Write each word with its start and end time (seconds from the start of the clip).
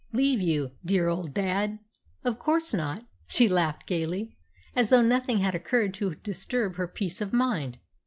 "Leave 0.13 0.41
you, 0.41 0.71
dear 0.83 1.07
old 1.09 1.31
dad! 1.31 1.77
Why, 2.23 2.31
of 2.31 2.39
course 2.39 2.73
not!" 2.73 3.05
She 3.27 3.47
laughed 3.47 3.85
gaily, 3.85 4.35
as 4.75 4.89
though 4.89 5.03
nothing 5.03 5.37
had 5.41 5.53
occurred 5.53 5.93
to 5.93 6.15
disturb 6.15 6.73
her 6.77 6.87
peace 6.87 7.21
of 7.21 7.31
mind. 7.33 7.77